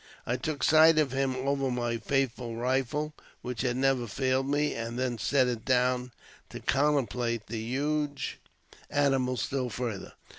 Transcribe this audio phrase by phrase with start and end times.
[0.25, 3.13] I took sight at him over my faithful rifle,
[3.43, 6.11] which had never failed me, and then set it down,
[6.49, 8.39] to contemplate the huge
[8.89, 10.13] animal still farther.